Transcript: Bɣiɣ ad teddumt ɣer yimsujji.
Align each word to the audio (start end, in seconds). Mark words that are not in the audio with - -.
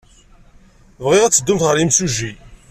Bɣiɣ 1.05 1.23
ad 1.23 1.33
teddumt 1.33 1.63
ɣer 1.65 1.75
yimsujji. 1.77 2.31